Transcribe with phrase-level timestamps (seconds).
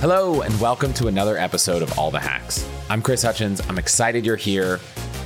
[0.00, 2.66] Hello, and welcome to another episode of All the Hacks.
[2.88, 3.60] I'm Chris Hutchins.
[3.68, 4.80] I'm excited you're here.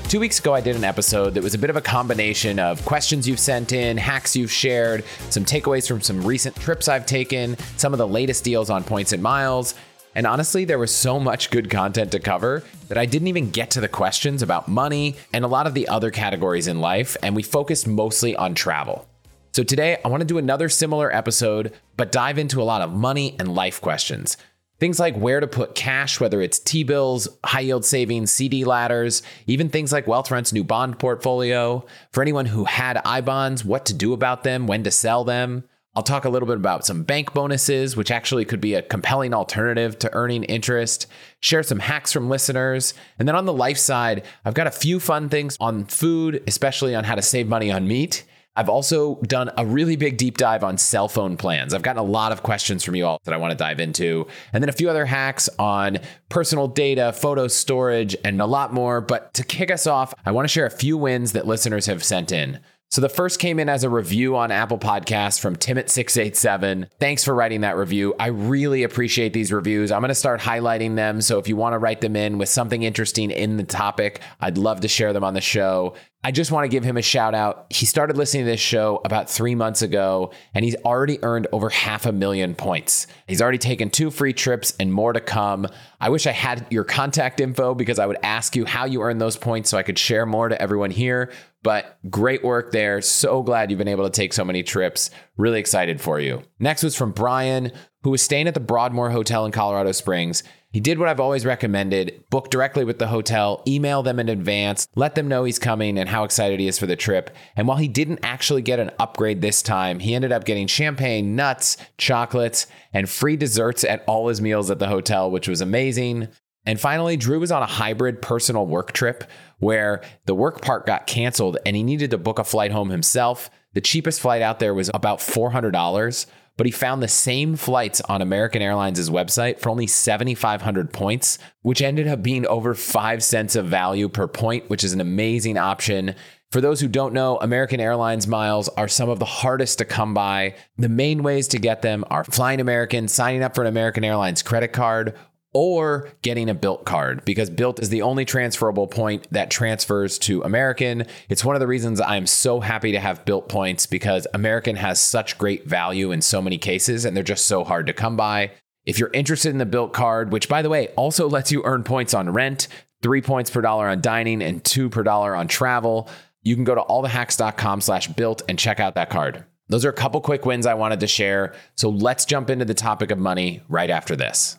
[0.09, 2.85] Two weeks ago, I did an episode that was a bit of a combination of
[2.85, 7.57] questions you've sent in, hacks you've shared, some takeaways from some recent trips I've taken,
[7.77, 9.77] some of the latest deals on points and miles.
[10.17, 13.71] And honestly, there was so much good content to cover that I didn't even get
[13.71, 17.37] to the questions about money and a lot of the other categories in life, and
[17.37, 19.07] we focused mostly on travel.
[19.53, 22.93] So today, I want to do another similar episode, but dive into a lot of
[22.93, 24.37] money and life questions.
[24.85, 29.23] Things like where to put cash, whether it's T bills, high yield savings, CD ladders,
[29.47, 31.87] even things like Wealthfront's new bond portfolio.
[32.13, 35.65] For anyone who had I bonds, what to do about them, when to sell them.
[35.97, 39.33] I'll talk a little bit about some bank bonuses, which actually could be a compelling
[39.33, 41.07] alternative to earning interest,
[41.41, 42.93] share some hacks from listeners.
[43.19, 46.95] And then on the life side, I've got a few fun things on food, especially
[46.95, 48.27] on how to save money on meat.
[48.57, 51.75] I've also done a really big deep dive on cell phone plans.
[51.75, 54.27] I've gotten a lot of questions from you all that I want to dive into,
[54.53, 59.01] and then a few other hacks on personal data, photo storage, and a lot more.
[59.01, 62.05] But to kick us off, I want to share a few wins that listeners have
[62.05, 62.61] sent in.
[62.95, 66.91] So the first came in as a review on Apple Podcasts from Timot687.
[67.01, 68.15] Thanks for writing that review.
[68.21, 69.91] I really appreciate these reviews.
[69.91, 71.21] I'm going to start highlighting them.
[71.21, 74.59] So if you want to write them in with something interesting in the topic, I'd
[74.59, 75.95] love to share them on the show.
[76.27, 77.67] I just want to give him a shout out.
[77.69, 81.69] He started listening to this show about three months ago, and he's already earned over
[81.69, 83.07] half a million points.
[83.29, 85.69] He's already taken two free trips and more to come.
[86.01, 89.19] I wish I had your contact info because I would ask you how you earn
[89.19, 91.31] those points so I could share more to everyone here.
[91.63, 93.03] But great work there.
[93.03, 95.11] So glad you've been able to take so many trips.
[95.37, 96.43] Really excited for you.
[96.59, 97.71] Next was from Brian,
[98.03, 100.43] who was staying at the Broadmoor Hotel in Colorado Springs.
[100.75, 104.89] He did what I've always recommended book directly with the hotel, email them in advance,
[104.97, 107.31] let them know he's coming and how excited he is for the trip.
[107.55, 111.37] And while he didn't actually get an upgrade this time, he ended up getting champagne,
[111.37, 116.27] nuts, chocolates, and free desserts at all his meals at the hotel, which was amazing.
[116.67, 119.31] And finally, Drew was on a hybrid personal work trip
[119.61, 123.49] where the work part got canceled and he needed to book a flight home himself.
[123.75, 126.27] The cheapest flight out there was about $400
[126.57, 131.83] but he found the same flights on American Airlines' website for only 7,500 points, which
[131.83, 136.15] ended up being over five cents of value per point, which is an amazing option.
[136.53, 140.15] For those who don't know, American Airlines miles are some of the hardest to come
[140.15, 140.55] by.
[140.79, 144.43] The main ways to get them are flying American, signing up for an American Airlines
[144.43, 145.15] credit card,
[145.55, 150.43] or getting a Bilt card because Bilt is the only transferable point that transfers to
[150.43, 151.07] American.
[151.29, 155.01] It's one of the reasons I'm so happy to have Bilt points because American has
[155.01, 158.51] such great value in so many cases and they're just so hard to come by.
[158.85, 161.85] If you're interested in the Bilt card, which by the way also lets you earn
[161.85, 162.69] points on rent,
[163.01, 166.09] three points per dollar on dining, and two per dollar on travel,
[166.43, 169.45] you can go to allthehacks.com slash Bilt and check out that card.
[169.69, 171.55] Those are a couple quick wins I wanted to share.
[171.77, 174.59] So let's jump into the topic of money right after this.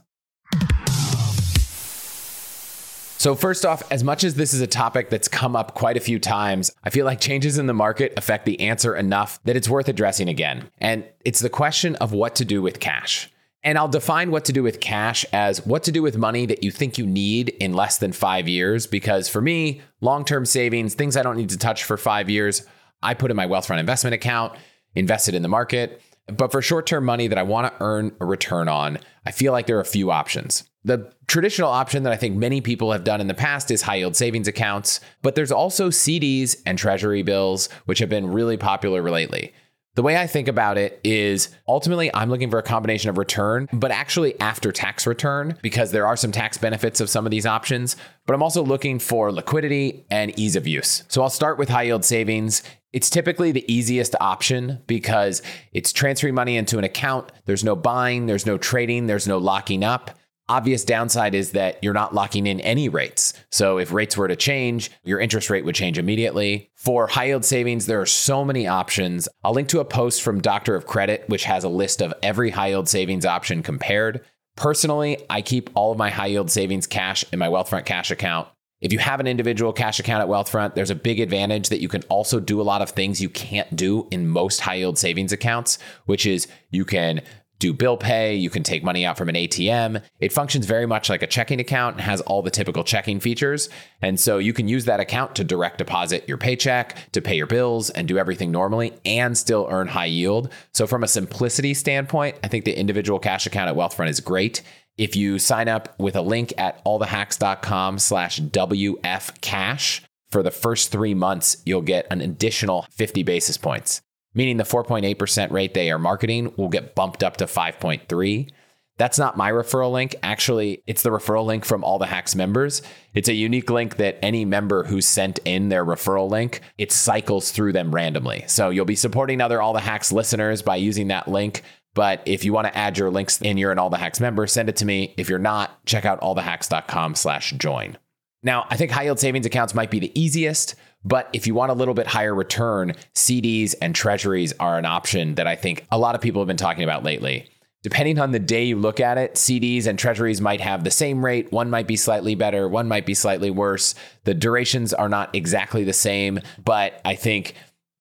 [3.25, 5.99] So, first off, as much as this is a topic that's come up quite a
[5.99, 9.67] few times, I feel like changes in the market affect the answer enough that it's
[9.67, 10.69] worth addressing again.
[10.77, 13.31] And it's the question of what to do with cash.
[13.63, 16.63] And I'll define what to do with cash as what to do with money that
[16.63, 18.85] you think you need in less than five years.
[18.85, 22.61] Because for me, long term savings, things I don't need to touch for five years,
[23.01, 24.53] I put in my Wealthfront investment account,
[24.93, 25.99] invested in the market.
[26.27, 29.51] But for short term money that I want to earn a return on, I feel
[29.51, 30.63] like there are a few options.
[30.85, 33.95] The traditional option that I think many people have done in the past is high
[33.95, 39.01] yield savings accounts, but there's also CDs and treasury bills, which have been really popular
[39.01, 39.51] lately.
[39.95, 43.67] The way I think about it is ultimately I'm looking for a combination of return,
[43.73, 47.47] but actually after tax return, because there are some tax benefits of some of these
[47.47, 47.95] options.
[48.27, 51.03] But I'm also looking for liquidity and ease of use.
[51.07, 52.61] So I'll start with high yield savings.
[52.93, 55.41] It's typically the easiest option because
[55.73, 57.31] it's transferring money into an account.
[57.45, 60.11] There's no buying, there's no trading, there's no locking up.
[60.47, 63.33] Obvious downside is that you're not locking in any rates.
[63.49, 66.69] So if rates were to change, your interest rate would change immediately.
[66.75, 69.27] For high yield savings, there are so many options.
[69.43, 72.51] I'll link to a post from Doctor of Credit, which has a list of every
[72.51, 74.23] high yield savings option compared.
[74.55, 78.47] Personally, I keep all of my high yield savings cash in my Wealthfront cash account.
[78.81, 81.87] If you have an individual cash account at Wealthfront, there's a big advantage that you
[81.87, 85.33] can also do a lot of things you can't do in most high yield savings
[85.33, 87.21] accounts, which is you can
[87.59, 90.01] do bill pay, you can take money out from an ATM.
[90.19, 93.69] It functions very much like a checking account and has all the typical checking features.
[94.01, 97.47] And so you can use that account to direct deposit your paycheck, to pay your
[97.47, 100.51] bills, and do everything normally and still earn high yield.
[100.73, 104.61] So, from a simplicity standpoint, I think the individual cash account at Wealthfront is great.
[104.97, 110.91] If you sign up with a link at allthehacks.com slash WF cash for the first
[110.91, 114.01] three months, you'll get an additional 50 basis points
[114.35, 118.51] meaning the 4.8% rate they are marketing will get bumped up to 5.3.
[118.97, 120.15] That's not my referral link.
[120.23, 122.81] Actually, it's the referral link from all the hacks members.
[123.13, 127.51] It's a unique link that any member who sent in their referral link, it cycles
[127.51, 128.45] through them randomly.
[128.47, 131.63] So you'll be supporting other all the hacks listeners by using that link.
[131.93, 134.47] But if you want to add your links and you're an all the hacks member,
[134.47, 135.13] send it to me.
[135.17, 137.97] If you're not, check out allthehacks.com slash join.
[138.43, 141.71] Now, I think high yield savings accounts might be the easiest, but if you want
[141.71, 145.99] a little bit higher return, CDs and treasuries are an option that I think a
[145.99, 147.47] lot of people have been talking about lately.
[147.83, 151.23] Depending on the day you look at it, CDs and treasuries might have the same
[151.23, 151.51] rate.
[151.51, 153.93] One might be slightly better, one might be slightly worse.
[154.23, 157.53] The durations are not exactly the same, but I think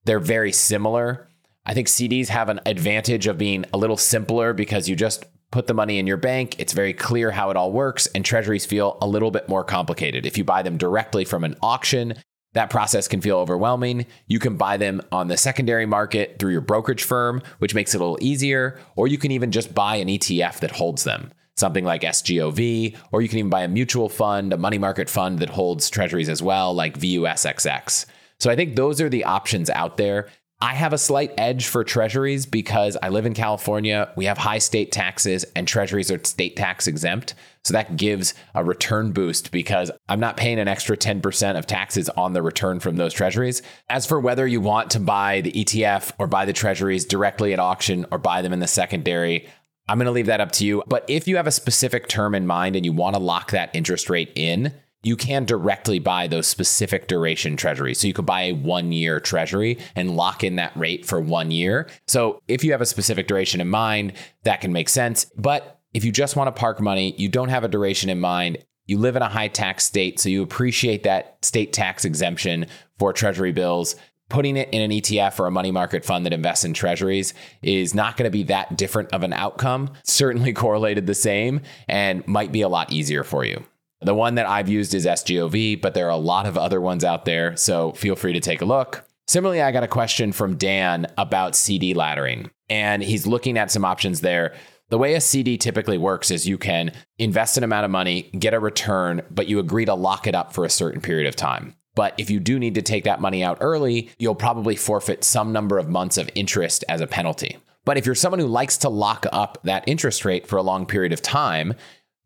[0.07, 1.29] they're very similar.
[1.67, 5.67] I think CDs have an advantage of being a little simpler because you just put
[5.67, 6.57] the money in your bank.
[6.59, 10.25] It's very clear how it all works, and treasuries feel a little bit more complicated.
[10.25, 12.15] If you buy them directly from an auction,
[12.55, 14.07] that process can feel overwhelming.
[14.27, 17.99] You can buy them on the secondary market through your brokerage firm, which makes it
[17.99, 21.85] a little easier, or you can even just buy an ETF that holds them, something
[21.85, 25.51] like SGOV, or you can even buy a mutual fund, a money market fund that
[25.51, 28.07] holds treasuries as well, like VUSXX.
[28.39, 30.29] So I think those are the options out there.
[30.61, 34.11] I have a slight edge for treasuries because I live in California.
[34.17, 37.35] We have high state taxes and treasuries are state tax exempt.
[37.65, 42.09] So that gives a return boost because I'm not paying an extra 10% of taxes
[42.11, 43.63] on the return from those treasuries.
[43.89, 47.59] As for whether you want to buy the ETF or buy the treasuries directly at
[47.59, 49.49] auction or buy them in the secondary,
[49.89, 50.83] I'm going to leave that up to you.
[50.87, 53.71] But if you have a specific term in mind and you want to lock that
[53.75, 54.73] interest rate in,
[55.03, 58.01] you can directly buy those specific duration treasuries.
[58.01, 61.51] So you could buy a one year treasury and lock in that rate for one
[61.51, 61.89] year.
[62.07, 64.15] So if you have a specific duration in mind,
[64.45, 65.27] that can make sense.
[65.37, 68.59] But if you just want to park money, you don't have a duration in mind,
[68.87, 72.67] you live in a high tax state, so you appreciate that state tax exemption
[72.99, 73.97] for treasury bills.
[74.31, 77.95] Putting it in an ETF or a money market fund that invests in treasuries is
[77.95, 79.93] not going to be that different of an outcome.
[80.03, 83.65] Certainly correlated the same and might be a lot easier for you.
[84.01, 87.05] The one that I've used is SGOV, but there are a lot of other ones
[87.05, 89.07] out there, so feel free to take a look.
[89.27, 93.85] Similarly, I got a question from Dan about CD laddering, and he's looking at some
[93.85, 94.55] options there.
[94.91, 98.55] The way a CD typically works is you can invest an amount of money, get
[98.55, 101.75] a return, but you agree to lock it up for a certain period of time.
[101.95, 105.53] But if you do need to take that money out early, you'll probably forfeit some
[105.53, 107.57] number of months of interest as a penalty.
[107.85, 110.87] But if you're someone who likes to lock up that interest rate for a long
[110.87, 111.75] period of time,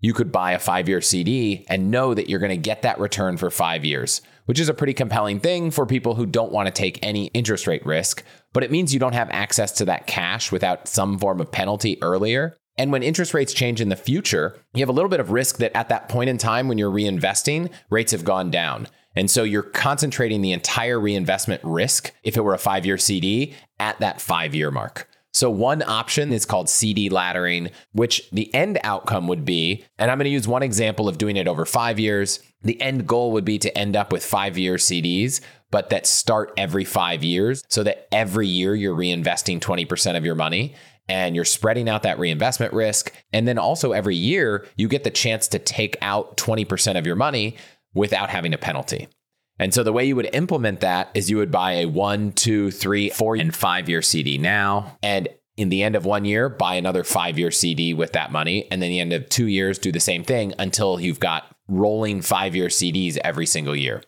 [0.00, 3.00] you could buy a five year CD and know that you're going to get that
[3.00, 6.66] return for five years, which is a pretty compelling thing for people who don't want
[6.66, 8.24] to take any interest rate risk.
[8.54, 12.02] But it means you don't have access to that cash without some form of penalty
[12.02, 12.56] earlier.
[12.78, 15.58] And when interest rates change in the future, you have a little bit of risk
[15.58, 18.88] that at that point in time when you're reinvesting, rates have gone down.
[19.14, 23.52] And so you're concentrating the entire reinvestment risk, if it were a five year CD,
[23.78, 25.10] at that five year mark.
[25.38, 30.18] So, one option is called CD laddering, which the end outcome would be, and I'm
[30.18, 32.40] going to use one example of doing it over five years.
[32.62, 35.40] The end goal would be to end up with five year CDs,
[35.70, 40.34] but that start every five years so that every year you're reinvesting 20% of your
[40.34, 40.74] money
[41.08, 43.12] and you're spreading out that reinvestment risk.
[43.32, 47.14] And then also every year you get the chance to take out 20% of your
[47.14, 47.56] money
[47.94, 49.06] without having a penalty.
[49.58, 52.70] And so the way you would implement that is you would buy a one, two,
[52.70, 54.96] three, four, and five year CD now.
[55.02, 58.68] And in the end of one year, buy another five year CD with that money.
[58.70, 62.22] And then the end of two years, do the same thing until you've got rolling
[62.22, 64.02] five year CDs every single year.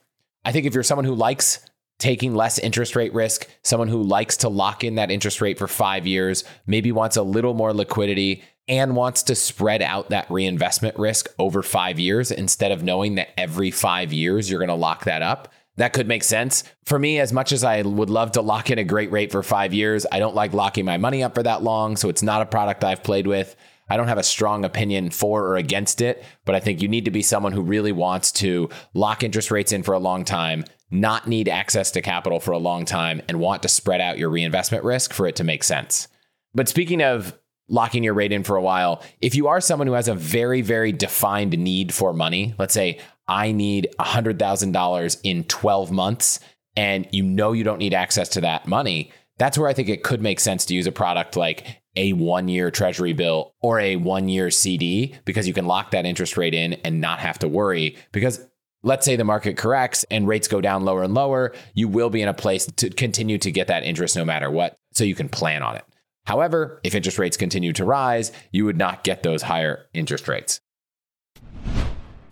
[0.45, 1.61] I think if you're someone who likes
[1.99, 5.69] taking less interest rate risk, someone who likes to lock in that interest rate for
[5.69, 10.97] five years, maybe wants a little more liquidity, and wants to spread out that reinvestment
[10.97, 15.05] risk over five years instead of knowing that every five years you're going to lock
[15.05, 15.53] that up.
[15.77, 16.63] That could make sense.
[16.85, 19.43] For me, as much as I would love to lock in a great rate for
[19.43, 21.97] five years, I don't like locking my money up for that long.
[21.97, 23.57] So it's not a product I've played with.
[23.89, 27.07] I don't have a strong opinion for or against it, but I think you need
[27.07, 30.65] to be someone who really wants to lock interest rates in for a long time,
[30.93, 34.31] not need access to capital for a long time, and want to spread out your
[34.31, 36.07] reinvestment risk for it to make sense.
[36.55, 37.37] But speaking of
[37.71, 39.03] locking your rate in for a while.
[39.23, 42.99] If you are someone who has a very, very defined need for money, let's say
[43.27, 46.41] I need $100,000 in 12 months,
[46.77, 50.03] and you know you don't need access to that money, that's where I think it
[50.03, 53.97] could make sense to use a product like a one year treasury bill or a
[53.97, 57.49] one year CD because you can lock that interest rate in and not have to
[57.49, 57.97] worry.
[58.13, 58.47] Because
[58.83, 62.23] let's say the market corrects and rates go down lower and lower, you will be
[62.23, 64.77] in a place to continue to get that interest no matter what.
[64.93, 65.85] So you can plan on it.
[66.31, 70.61] However, if interest rates continue to rise, you would not get those higher interest rates.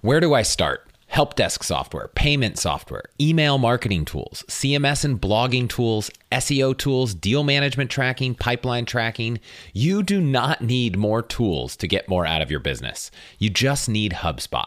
[0.03, 0.89] Where do I start?
[1.09, 7.43] help desk software, payment software, email marketing tools, CMS and blogging tools, SEO tools, deal
[7.43, 9.41] management tracking, pipeline tracking.
[9.73, 13.11] You do not need more tools to get more out of your business.
[13.39, 14.67] You just need HubSpot.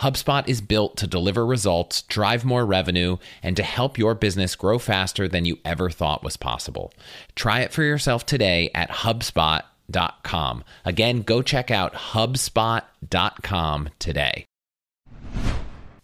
[0.00, 4.78] HubSpot is built to deliver results, drive more revenue, and to help your business grow
[4.78, 6.92] faster than you ever thought was possible.
[7.34, 10.64] Try it for yourself today at HubSpot.com.
[10.84, 14.46] Again, go check out HubSpot.com today.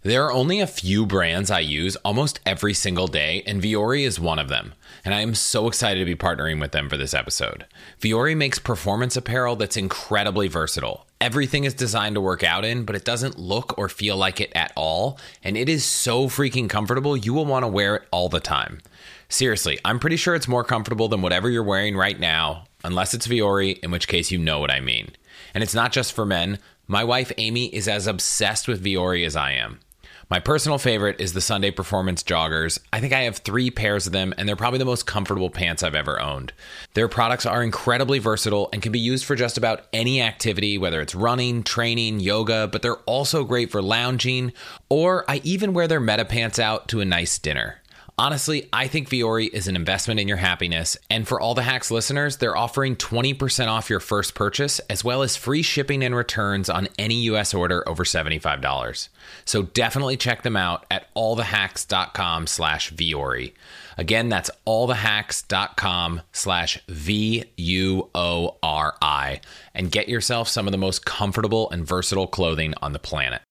[0.02, 4.20] There are only a few brands I use almost every single day, and Vuori is
[4.20, 4.74] one of them.
[5.04, 7.66] And I am so excited to be partnering with them for this episode.
[8.00, 11.04] Vuori makes performance apparel that's incredibly versatile.
[11.20, 14.52] Everything is designed to work out in, but it doesn't look or feel like it
[14.54, 15.18] at all.
[15.42, 18.80] And it is so freaking comfortable, you will want to wear it all the time.
[19.28, 23.26] Seriously, I'm pretty sure it's more comfortable than whatever you're wearing right now, unless it's
[23.26, 25.10] Vuori, in which case you know what I mean.
[25.54, 26.60] And it's not just for men.
[26.86, 29.80] My wife Amy is as obsessed with Vuori as I am.
[30.30, 32.78] My personal favorite is the Sunday Performance joggers.
[32.92, 35.82] I think I have three pairs of them, and they're probably the most comfortable pants
[35.82, 36.52] I've ever owned.
[36.92, 41.00] Their products are incredibly versatile and can be used for just about any activity, whether
[41.00, 44.52] it's running, training, yoga, but they're also great for lounging,
[44.90, 47.80] or I even wear their meta pants out to a nice dinner.
[48.20, 50.96] Honestly, I think Vuori is an investment in your happiness.
[51.08, 55.22] And for all the hacks listeners, they're offering 20% off your first purchase, as well
[55.22, 59.08] as free shipping and returns on any US order over $75.
[59.44, 63.52] So definitely check them out at allthehacks.com slash Vuori.
[63.96, 69.40] Again, that's allthehacks.com slash V U O R I
[69.74, 73.42] and get yourself some of the most comfortable and versatile clothing on the planet.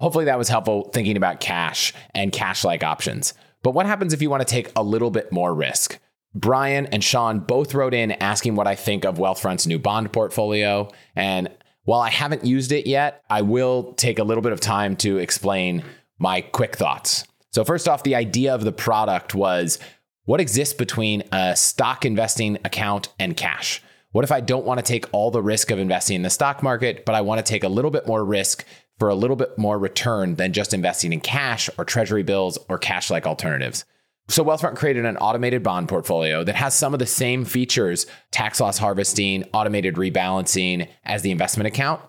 [0.00, 3.32] Hopefully that was helpful thinking about cash and cash like options.
[3.62, 5.98] But what happens if you want to take a little bit more risk?
[6.34, 10.90] Brian and Sean both wrote in asking what I think of Wealthfront's new bond portfolio.
[11.14, 11.48] And
[11.84, 15.18] while I haven't used it yet, I will take a little bit of time to
[15.18, 15.84] explain
[16.18, 17.26] my quick thoughts.
[17.50, 19.78] So, first off, the idea of the product was
[20.24, 23.82] what exists between a stock investing account and cash?
[24.12, 26.62] What if I don't want to take all the risk of investing in the stock
[26.62, 28.64] market, but I want to take a little bit more risk
[29.02, 32.78] for a little bit more return than just investing in cash or treasury bills or
[32.78, 33.84] cash like alternatives.
[34.28, 38.60] So Wealthfront created an automated bond portfolio that has some of the same features, tax
[38.60, 42.00] loss harvesting, automated rebalancing as the investment account,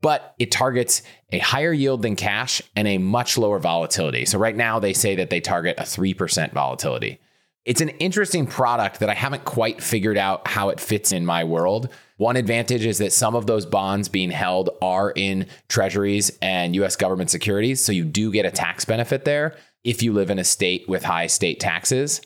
[0.00, 1.02] but it targets
[1.32, 4.24] a higher yield than cash and a much lower volatility.
[4.24, 7.20] So right now they say that they target a 3% volatility.
[7.68, 11.44] It's an interesting product that I haven't quite figured out how it fits in my
[11.44, 11.90] world.
[12.16, 16.96] One advantage is that some of those bonds being held are in treasuries and US
[16.96, 17.84] government securities.
[17.84, 21.04] So you do get a tax benefit there if you live in a state with
[21.04, 22.22] high state taxes.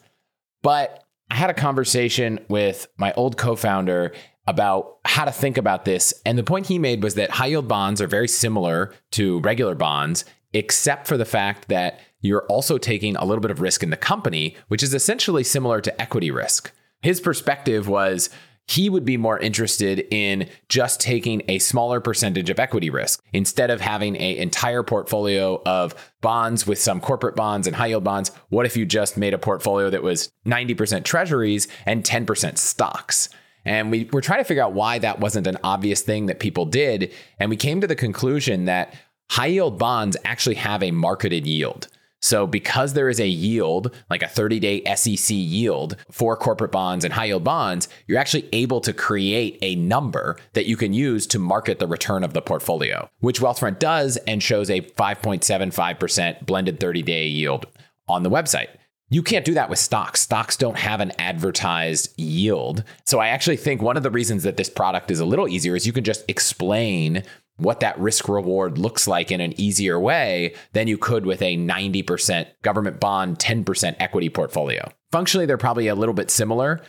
[0.63, 4.13] But I had a conversation with my old co founder
[4.47, 6.15] about how to think about this.
[6.25, 9.75] And the point he made was that high yield bonds are very similar to regular
[9.75, 13.91] bonds, except for the fact that you're also taking a little bit of risk in
[13.91, 16.73] the company, which is essentially similar to equity risk.
[17.03, 18.31] His perspective was
[18.69, 23.71] he would be more interested in just taking a smaller percentage of equity risk instead
[23.71, 28.31] of having an entire portfolio of bonds with some corporate bonds and high yield bonds.
[28.51, 33.29] What if you just made a portfolio that was 90% treasuries and 10% stocks?
[33.65, 36.65] And we were trying to figure out why that wasn't an obvious thing that people
[36.65, 37.13] did.
[37.39, 38.95] And we came to the conclusion that
[39.31, 41.89] high yield bonds actually have a marketed yield.
[42.23, 47.05] So, because there is a yield, like a 30 day SEC yield for corporate bonds
[47.05, 51.27] and high yield bonds, you're actually able to create a number that you can use
[51.27, 56.79] to market the return of the portfolio, which Wealthfront does and shows a 5.75% blended
[56.79, 57.67] 30 day yield
[58.09, 58.69] on the website.
[59.13, 60.23] You can't do that with stocks.
[60.23, 62.83] Stocks don't have an advertised yield.
[63.05, 65.77] So I actually think one of the reasons that this product is a little easier
[65.77, 67.23] is you can just explain
[67.57, 71.57] what that risk reward looks like in an easier way than you could with a
[71.57, 74.91] 90% government bond, 10% equity portfolio.
[75.11, 76.81] Functionally, they're probably a little bit similar,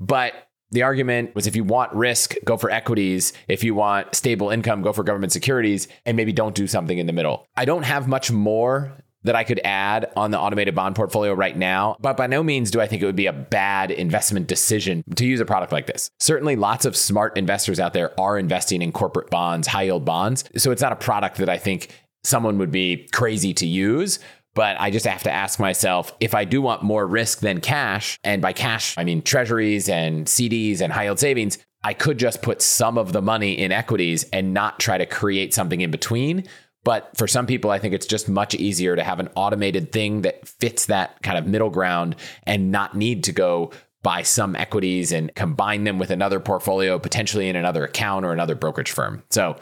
[0.00, 0.34] but
[0.70, 3.32] the argument was if you want risk, go for equities.
[3.48, 7.06] If you want stable income, go for government securities and maybe don't do something in
[7.06, 7.46] the middle.
[7.56, 8.92] I don't have much more
[9.24, 12.70] that I could add on the automated bond portfolio right now, but by no means
[12.70, 15.86] do I think it would be a bad investment decision to use a product like
[15.86, 16.10] this.
[16.18, 20.44] Certainly, lots of smart investors out there are investing in corporate bonds, high yield bonds.
[20.56, 21.88] So it's not a product that I think
[22.24, 24.18] someone would be crazy to use.
[24.54, 28.18] But I just have to ask myself if I do want more risk than cash,
[28.24, 32.42] and by cash, I mean treasuries and CDs and high yield savings, I could just
[32.42, 36.44] put some of the money in equities and not try to create something in between.
[36.88, 40.22] But for some people, I think it's just much easier to have an automated thing
[40.22, 45.12] that fits that kind of middle ground and not need to go buy some equities
[45.12, 49.22] and combine them with another portfolio, potentially in another account or another brokerage firm.
[49.28, 49.56] So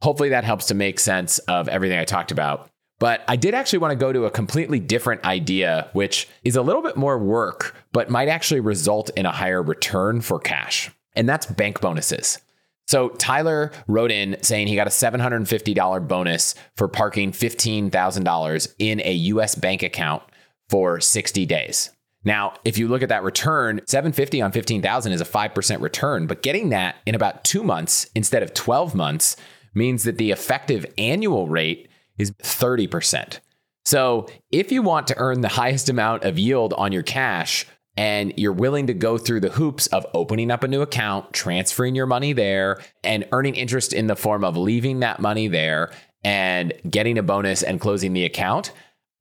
[0.00, 2.68] hopefully that helps to make sense of everything I talked about.
[2.98, 6.62] But I did actually want to go to a completely different idea, which is a
[6.62, 10.90] little bit more work, but might actually result in a higher return for cash.
[11.14, 12.40] And that's bank bonuses.
[12.86, 19.12] So Tyler wrote in saying he got a $750 bonus for parking $15,000 in a
[19.12, 20.22] US bank account
[20.68, 21.90] for 60 days.
[22.24, 26.42] Now, if you look at that return, 750 on 15,000 is a 5% return, but
[26.42, 29.36] getting that in about 2 months instead of 12 months
[29.74, 33.40] means that the effective annual rate is 30%.
[33.84, 38.32] So, if you want to earn the highest amount of yield on your cash and
[38.36, 42.06] you're willing to go through the hoops of opening up a new account, transferring your
[42.06, 45.92] money there, and earning interest in the form of leaving that money there
[46.24, 48.72] and getting a bonus and closing the account,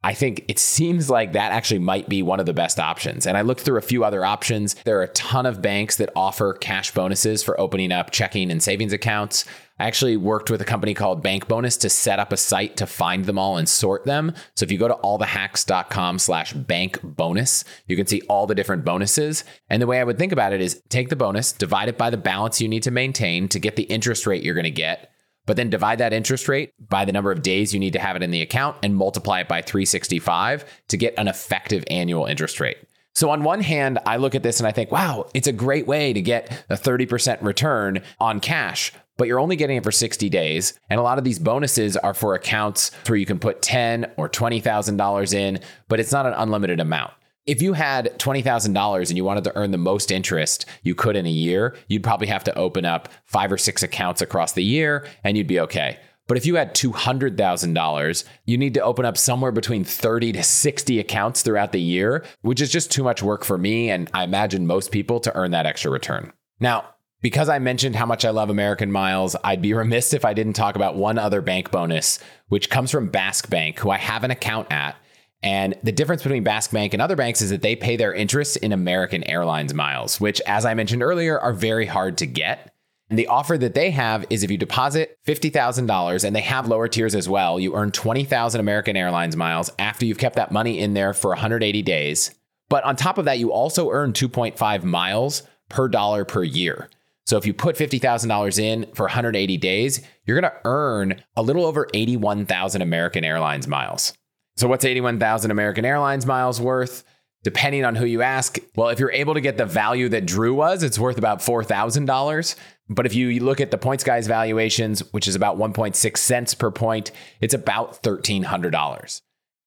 [0.03, 3.27] I think it seems like that actually might be one of the best options.
[3.27, 4.75] And I looked through a few other options.
[4.83, 8.63] There are a ton of banks that offer cash bonuses for opening up checking and
[8.63, 9.45] savings accounts.
[9.81, 12.85] I actually worked with a company called Bank Bonus to set up a site to
[12.85, 14.31] find them all and sort them.
[14.55, 18.85] So if you go to allthehacks.com slash bank bonus, you can see all the different
[18.85, 19.43] bonuses.
[19.71, 22.11] And the way I would think about it is take the bonus, divide it by
[22.11, 25.07] the balance you need to maintain to get the interest rate you're going to get
[25.47, 28.15] but then divide that interest rate by the number of days you need to have
[28.15, 32.59] it in the account and multiply it by 365 to get an effective annual interest
[32.59, 32.77] rate.
[33.13, 35.87] So, on one hand, I look at this and I think, wow, it's a great
[35.87, 40.29] way to get a 30% return on cash, but you're only getting it for 60
[40.29, 40.73] days.
[40.89, 44.27] And a lot of these bonuses are for accounts where you can put 10 or
[44.27, 47.13] $20,000 in, but it's not an unlimited amount.
[47.45, 51.27] If you had $20,000 and you wanted to earn the most interest you could in
[51.27, 55.05] a year, you'd probably have to open up five or six accounts across the year
[55.23, 55.99] and you'd be okay.
[56.27, 60.99] But if you had $200,000, you need to open up somewhere between 30 to 60
[60.99, 64.65] accounts throughout the year, which is just too much work for me and I imagine
[64.65, 66.33] most people to earn that extra return.
[66.59, 66.85] Now,
[67.21, 70.53] because I mentioned how much I love American Miles, I'd be remiss if I didn't
[70.53, 74.31] talk about one other bank bonus, which comes from Bask Bank, who I have an
[74.31, 74.95] account at.
[75.43, 78.57] And the difference between Bask Bank and other banks is that they pay their interest
[78.57, 82.73] in American Airlines miles, which, as I mentioned earlier, are very hard to get.
[83.09, 86.87] And the offer that they have is if you deposit $50,000 and they have lower
[86.87, 90.93] tiers as well, you earn 20,000 American Airlines miles after you've kept that money in
[90.93, 92.33] there for 180 days.
[92.69, 96.87] But on top of that, you also earn 2.5 miles per dollar per year.
[97.31, 101.63] So if you put $50,000 in for 180 days, you're going to earn a little
[101.63, 104.11] over 81,000 American Airlines miles.
[104.57, 107.05] So, what's 81,000 American Airlines miles worth?
[107.43, 110.53] Depending on who you ask, well, if you're able to get the value that Drew
[110.53, 112.55] was, it's worth about $4,000.
[112.89, 116.69] But if you look at the Points Guy's valuations, which is about 1.6 cents per
[116.69, 119.21] point, it's about $1,300.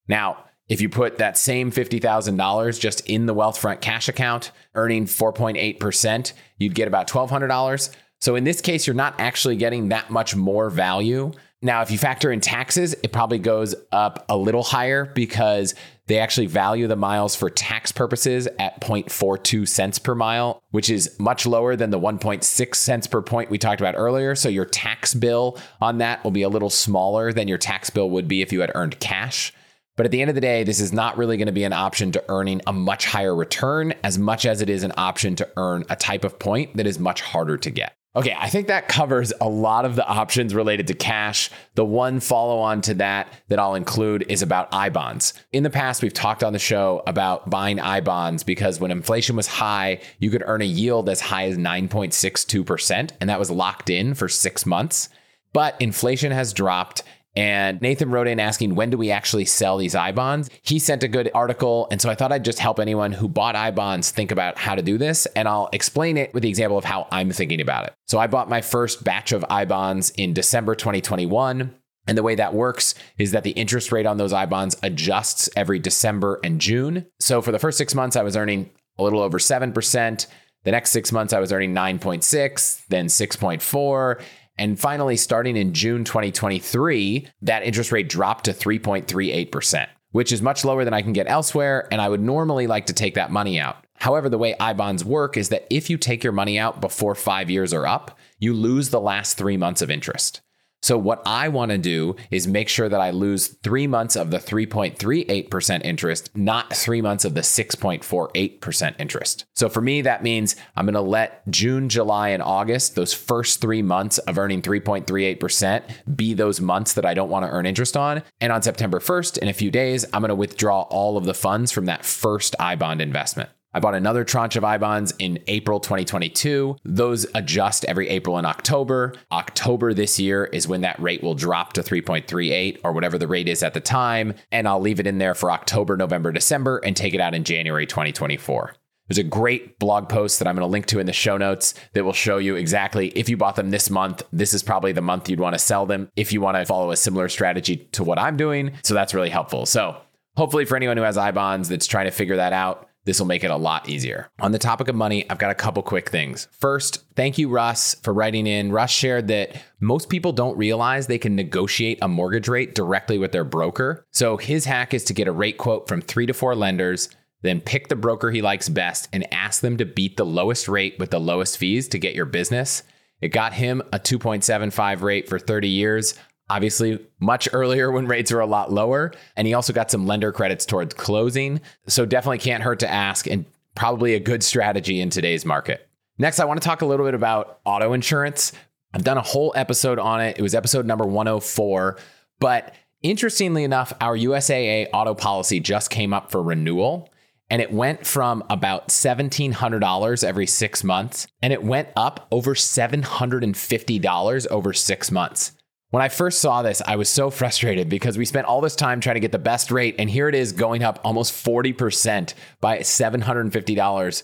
[0.07, 6.33] Now, if you put that same $50,000 just in the Wealthfront cash account, earning 4.8%,
[6.57, 7.89] you'd get about $1,200.
[8.19, 11.33] So in this case, you're not actually getting that much more value
[11.65, 15.73] now, if you factor in taxes, it probably goes up a little higher because
[16.05, 21.19] they actually value the miles for tax purposes at 0.42 cents per mile, which is
[21.19, 24.35] much lower than the 1.6 cents per point we talked about earlier.
[24.35, 28.11] So your tax bill on that will be a little smaller than your tax bill
[28.11, 29.51] would be if you had earned cash.
[29.95, 31.73] But at the end of the day, this is not really going to be an
[31.73, 35.49] option to earning a much higher return as much as it is an option to
[35.55, 37.95] earn a type of point that is much harder to get.
[38.15, 41.49] Okay, I think that covers a lot of the options related to cash.
[41.75, 45.33] The one follow on to that that I'll include is about I bonds.
[45.51, 49.35] In the past, we've talked on the show about buying I bonds because when inflation
[49.35, 53.89] was high, you could earn a yield as high as 9.62%, and that was locked
[53.89, 55.09] in for six months.
[55.51, 57.03] But inflation has dropped
[57.35, 60.49] and Nathan wrote in asking, when do we actually sell these I bonds?
[60.61, 61.87] He sent a good article.
[61.91, 64.75] And so I thought I'd just help anyone who bought I bonds think about how
[64.75, 65.25] to do this.
[65.35, 67.93] And I'll explain it with the example of how I'm thinking about it.
[68.07, 71.75] So I bought my first batch of I bonds in December 2021.
[72.07, 75.49] And the way that works is that the interest rate on those I bonds adjusts
[75.55, 77.07] every December and June.
[77.19, 80.27] So for the first six months, I was earning a little over 7%.
[80.63, 84.21] The next six months, I was earning 9.6, then 6.4.
[84.57, 90.63] And finally, starting in June 2023, that interest rate dropped to 3.38%, which is much
[90.63, 91.87] lower than I can get elsewhere.
[91.91, 93.77] And I would normally like to take that money out.
[93.97, 97.15] However, the way I bonds work is that if you take your money out before
[97.15, 100.41] five years are up, you lose the last three months of interest.
[100.81, 104.29] So, what I want to do is make sure that I lose three months of
[104.29, 109.45] the 3.38% interest, not three months of the 6.48% interest.
[109.55, 113.61] So, for me, that means I'm going to let June, July, and August, those first
[113.61, 117.97] three months of earning 3.38%, be those months that I don't want to earn interest
[117.97, 118.21] on.
[118.39, 121.33] And on September 1st, in a few days, I'm going to withdraw all of the
[121.33, 123.49] funds from that first iBond investment.
[123.75, 126.77] I bought another tranche of I bonds in April 2022.
[126.85, 129.15] Those adjust every April and October.
[129.33, 133.49] October this year is when that rate will drop to 3.38 or whatever the rate
[133.49, 134.33] is at the time.
[134.49, 137.43] And I'll leave it in there for October, November, December and take it out in
[137.43, 138.73] January 2024.
[139.09, 141.73] There's a great blog post that I'm going to link to in the show notes
[141.95, 145.01] that will show you exactly if you bought them this month, this is probably the
[145.01, 148.05] month you'd want to sell them if you want to follow a similar strategy to
[148.05, 148.71] what I'm doing.
[148.83, 149.65] So that's really helpful.
[149.65, 149.97] So
[150.37, 153.27] hopefully for anyone who has I bonds that's trying to figure that out, this will
[153.27, 154.29] make it a lot easier.
[154.39, 156.47] On the topic of money, I've got a couple quick things.
[156.51, 158.71] First, thank you, Russ, for writing in.
[158.71, 163.31] Russ shared that most people don't realize they can negotiate a mortgage rate directly with
[163.31, 164.05] their broker.
[164.11, 167.09] So his hack is to get a rate quote from three to four lenders,
[167.43, 170.95] then pick the broker he likes best and ask them to beat the lowest rate
[170.97, 172.81] with the lowest fees to get your business.
[173.21, 176.15] It got him a 2.75 rate for 30 years
[176.49, 179.11] obviously much earlier when rates are a lot lower.
[179.35, 181.61] And he also got some lender credits towards closing.
[181.87, 185.87] So definitely can't hurt to ask and probably a good strategy in today's market.
[186.17, 188.53] Next, I want to talk a little bit about auto insurance.
[188.93, 190.37] I've done a whole episode on it.
[190.39, 191.97] It was episode number 104.
[192.39, 197.11] But interestingly enough, our USAA auto policy just came up for renewal
[197.49, 204.47] and it went from about $1,700 every six months and it went up over $750
[204.47, 205.51] over six months.
[205.95, 208.99] When I first saw this, I was so frustrated because we spent all this time
[208.99, 212.79] trying to get the best rate, and here it is going up almost 40% by
[212.79, 214.23] $750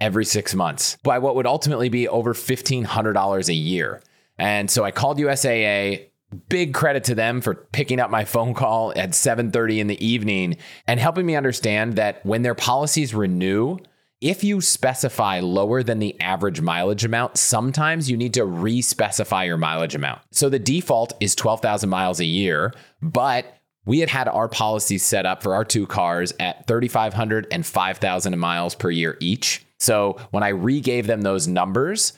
[0.00, 4.02] every six months by what would ultimately be over $1,500 a year.
[4.36, 6.08] And so I called USAA.
[6.48, 10.56] Big credit to them for picking up my phone call at 7:30 in the evening
[10.88, 13.76] and helping me understand that when their policies renew,
[14.22, 19.56] if you specify lower than the average mileage amount, sometimes you need to re-specify your
[19.56, 20.20] mileage amount.
[20.30, 25.26] So the default is 12,000 miles a year, but we had had our policies set
[25.26, 29.66] up for our two cars at 3,500 and 5,000 miles per year each.
[29.80, 32.12] So when I re-gave them those numbers,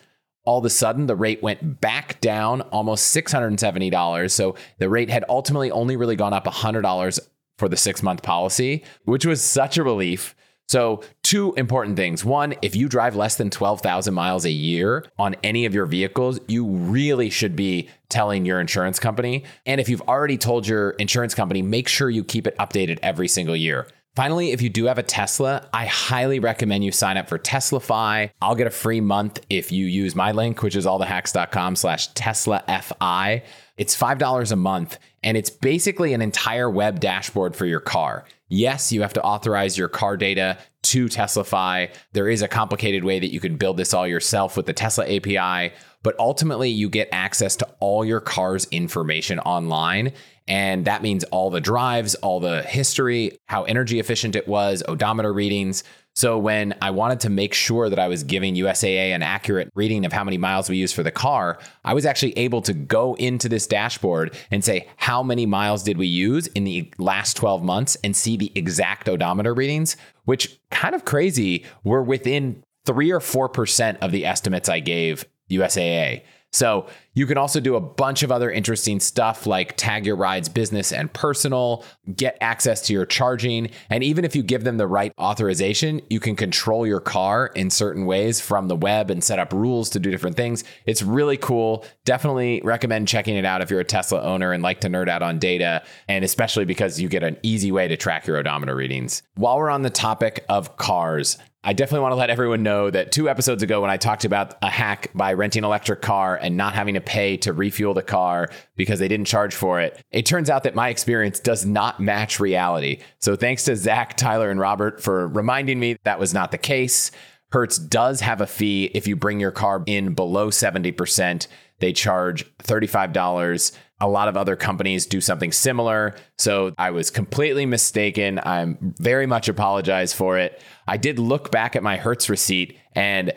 [0.45, 4.31] all of a sudden the rate went back down almost $670.
[4.31, 7.19] So the rate had ultimately only really gone up $100
[7.57, 10.35] for the six month policy, which was such a relief
[10.66, 12.24] so, two important things.
[12.24, 16.40] One, if you drive less than 12,000 miles a year on any of your vehicles,
[16.48, 19.44] you really should be telling your insurance company.
[19.66, 23.29] And if you've already told your insurance company, make sure you keep it updated every
[23.29, 23.87] single year.
[24.16, 28.31] Finally, if you do have a Tesla, I highly recommend you sign up for TeslaFi.
[28.40, 33.42] I'll get a free month if you use my link, which is allthehacks.com slash TeslaFI.
[33.77, 38.24] It's $5 a month, and it's basically an entire web dashboard for your car.
[38.55, 41.93] Yes, you have to authorize your car data to TeslaFi.
[42.12, 45.05] There is a complicated way that you can build this all yourself with the Tesla
[45.07, 50.12] API, but ultimately you get access to all your car's information online.
[50.46, 55.33] And that means all the drives, all the history, how energy efficient it was, odometer
[55.33, 55.85] readings.
[56.16, 60.04] So when I wanted to make sure that I was giving USAA an accurate reading
[60.04, 63.14] of how many miles we use for the car, I was actually able to go
[63.14, 67.64] into this dashboard and say, how many miles did we use in the last 12
[67.64, 73.20] months and see the exact odometer readings, which kind of crazy were within three or
[73.20, 76.22] 4% of the estimates I gave USAA.
[76.55, 80.49] So you can also do a bunch of other interesting stuff like tag your rides
[80.49, 83.71] business and personal, get access to your charging.
[83.90, 87.71] And even if you give them the right authorization, you can control your car in
[87.71, 90.62] certain ways from the web and set up rules to do different things.
[90.87, 91.85] It's really cool.
[92.05, 95.23] Definitely recommend checking it out if you're a Tesla owner and like to nerd out
[95.23, 99.25] on data, and especially because you get an easy way to track your odometer readings.
[99.35, 103.11] While we're on the topic of cars, I definitely want to let everyone know that
[103.11, 106.59] two episodes ago, when I talked about a hack by renting an electric car and
[106.59, 110.27] not having to pay to refuel the car because they didn't charge for it, it
[110.27, 113.00] turns out that my experience does not match reality.
[113.18, 117.11] So thanks to Zach, Tyler, and Robert for reminding me that was not the case.
[117.50, 121.46] Hertz does have a fee if you bring your car in below 70%.
[121.79, 123.72] They charge $35
[124.05, 126.14] a lot of other companies do something similar.
[126.37, 128.38] So I was completely mistaken.
[128.45, 130.61] I'm very much apologize for it.
[130.87, 133.33] I did look back at my Hertz receipt and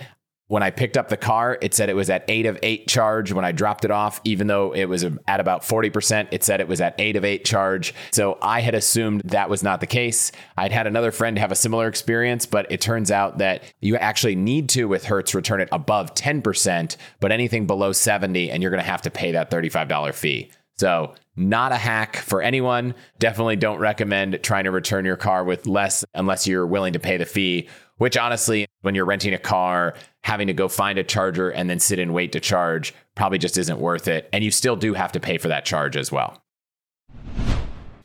[0.50, 3.34] When I picked up the car, it said it was at eight of eight charge.
[3.34, 6.70] When I dropped it off, even though it was at about 40%, it said it
[6.70, 7.94] was at eight of eight charge.
[8.12, 10.32] So I had assumed that was not the case.
[10.56, 14.38] I'd had another friend have a similar experience, but it turns out that you actually
[14.38, 18.82] need to, with Hertz, return it above 10%, but anything below 70, and you're going
[18.82, 20.50] to have to pay that $35 fee.
[20.80, 22.94] So, not a hack for anyone.
[23.20, 27.18] Definitely don't recommend trying to return your car with less unless you're willing to pay
[27.18, 31.50] the fee, which honestly, when you're renting a car, having to go find a charger
[31.50, 34.30] and then sit and wait to charge probably just isn't worth it.
[34.34, 36.42] And you still do have to pay for that charge as well.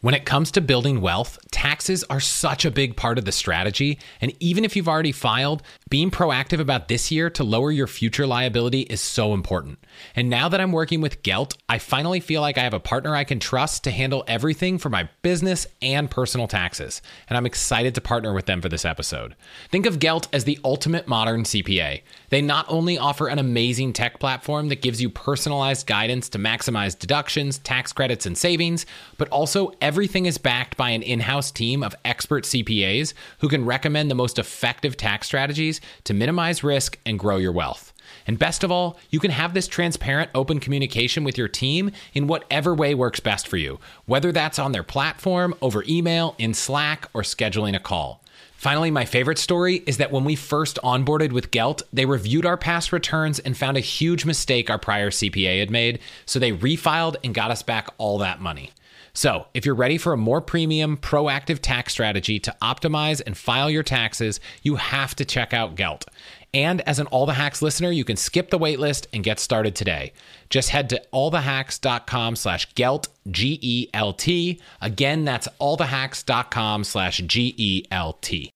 [0.02, 4.00] When it comes to building wealth, taxes are such a big part of the strategy.
[4.20, 8.26] And even if you've already filed, being proactive about this year to lower your future
[8.26, 9.78] liability is so important.
[10.16, 13.14] And now that I'm working with Gelt, I finally feel like I have a partner
[13.14, 17.00] I can trust to handle everything for my business and personal taxes.
[17.28, 19.36] And I'm excited to partner with them for this episode.
[19.70, 22.02] Think of Gelt as the ultimate modern CPA.
[22.32, 26.98] They not only offer an amazing tech platform that gives you personalized guidance to maximize
[26.98, 28.86] deductions, tax credits, and savings,
[29.18, 33.66] but also everything is backed by an in house team of expert CPAs who can
[33.66, 37.92] recommend the most effective tax strategies to minimize risk and grow your wealth.
[38.26, 42.28] And best of all, you can have this transparent, open communication with your team in
[42.28, 47.10] whatever way works best for you, whether that's on their platform, over email, in Slack,
[47.12, 48.21] or scheduling a call.
[48.62, 52.56] Finally, my favorite story is that when we first onboarded with Gelt, they reviewed our
[52.56, 57.16] past returns and found a huge mistake our prior CPA had made, so they refiled
[57.24, 58.70] and got us back all that money.
[59.14, 63.68] So, if you're ready for a more premium, proactive tax strategy to optimize and file
[63.68, 66.04] your taxes, you have to check out Gelt.
[66.54, 69.74] And as an All the Hacks listener, you can skip the waitlist and get started
[69.74, 70.12] today.
[70.50, 74.60] Just head to allthehacks.com slash gelt, G-E-L-T.
[74.80, 78.52] Again, that's allthehacks.com slash G-E-L-T.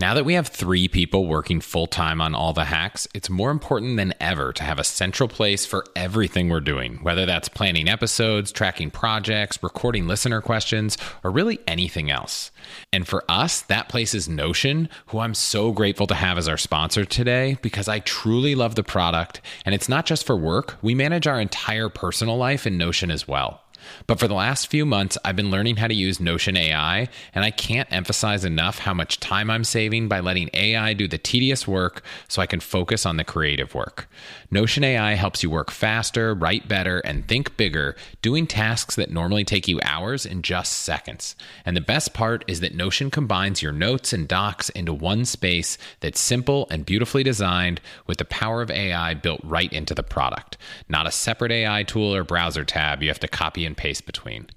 [0.00, 3.50] Now that we have three people working full time on all the hacks, it's more
[3.50, 7.88] important than ever to have a central place for everything we're doing, whether that's planning
[7.88, 12.52] episodes, tracking projects, recording listener questions, or really anything else.
[12.92, 16.56] And for us, that place is Notion, who I'm so grateful to have as our
[16.56, 19.40] sponsor today because I truly love the product.
[19.64, 23.26] And it's not just for work, we manage our entire personal life in Notion as
[23.26, 23.62] well.
[24.06, 27.44] But for the last few months, I've been learning how to use Notion AI, and
[27.44, 31.66] I can't emphasize enough how much time I'm saving by letting AI do the tedious
[31.66, 34.08] work so I can focus on the creative work.
[34.50, 39.44] Notion AI helps you work faster, write better, and think bigger, doing tasks that normally
[39.44, 41.36] take you hours in just seconds.
[41.66, 45.76] And the best part is that Notion combines your notes and docs into one space
[46.00, 50.56] that's simple and beautifully designed with the power of AI built right into the product.
[50.88, 54.48] Not a separate AI tool or browser tab you have to copy and paste between.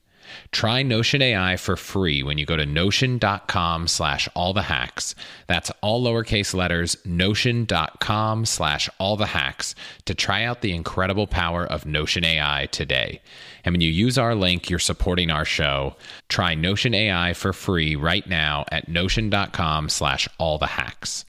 [0.52, 5.16] Try Notion AI for free when you go to notion.com slash all the hacks.
[5.48, 11.66] That's all lowercase letters, notion.com slash all the hacks to try out the incredible power
[11.66, 13.22] of Notion AI today.
[13.64, 15.96] And when you use our link, you're supporting our show.
[16.30, 21.26] Try Notion AI for free right now at notion.com slash all the hacks.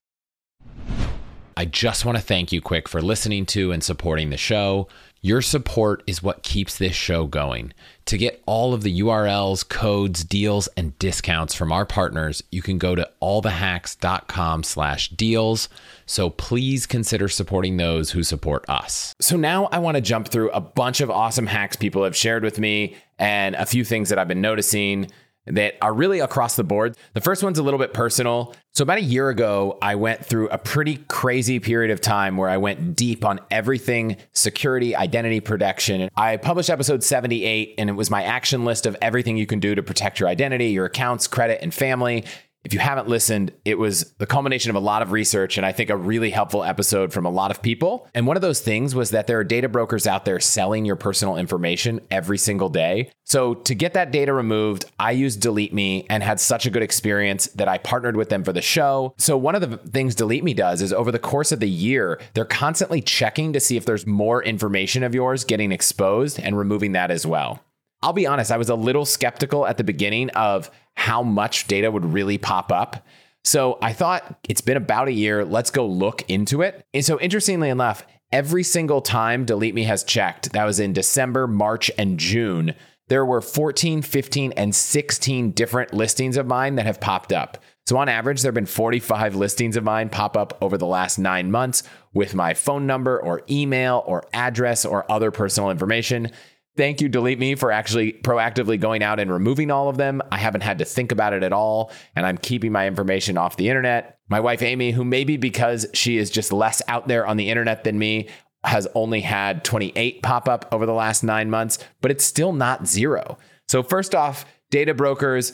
[1.55, 4.89] I just want to thank you quick for listening to and supporting the show.
[5.25, 7.73] Your support is what keeps this show going.
[8.07, 12.77] To get all of the URLs, codes, deals, and discounts from our partners, you can
[12.77, 15.69] go to allthehacks.com slash deals.
[16.07, 19.15] So please consider supporting those who support us.
[19.21, 22.43] So now I want to jump through a bunch of awesome hacks people have shared
[22.43, 25.09] with me and a few things that I've been noticing
[25.47, 26.97] that are really across the board.
[27.15, 28.55] The first one's a little bit personal.
[28.73, 32.49] So, about a year ago, I went through a pretty crazy period of time where
[32.49, 36.09] I went deep on everything security, identity protection.
[36.17, 39.75] I published episode 78, and it was my action list of everything you can do
[39.75, 42.25] to protect your identity, your accounts, credit, and family.
[42.65, 45.73] If you haven't listened, it was the culmination of a lot of research and I
[45.73, 48.09] think a really helpful episode from a lot of people.
[48.15, 50.95] And one of those things was that there are data brokers out there selling your
[50.95, 53.11] personal information every single day.
[53.25, 56.85] So to get that data removed, I used Delete Me and had such a good
[56.85, 59.15] experience that I partnered with them for the show.
[59.19, 62.21] So one of the things Delete Me does is over the course of the year,
[62.35, 66.93] they're constantly checking to see if there's more information of yours getting exposed and removing
[66.93, 67.61] that as well.
[68.03, 71.91] I'll be honest, I was a little skeptical at the beginning of how much data
[71.91, 73.07] would really pop up.
[73.45, 75.45] So I thought it's been about a year.
[75.45, 76.87] Let's go look into it.
[76.95, 81.47] And so, interestingly enough, every single time Delete Me has checked, that was in December,
[81.47, 82.75] March, and June,
[83.09, 87.59] there were 14, 15, and 16 different listings of mine that have popped up.
[87.87, 91.19] So, on average, there have been 45 listings of mine pop up over the last
[91.19, 91.83] nine months
[92.15, 96.31] with my phone number or email or address or other personal information.
[96.75, 100.23] Thank you, Delete Me, for actually proactively going out and removing all of them.
[100.33, 103.57] I haven't had to think about it at all, and I'm keeping my information off
[103.57, 104.19] the internet.
[104.31, 107.85] My wife, Amy, who maybe because she is just less out there on the internet
[107.85, 108.29] than me,
[108.65, 112.87] has only had 28 pop up over the last nine months, but it's still not
[112.87, 113.37] zero.
[113.69, 115.53] So, first off, data brokers,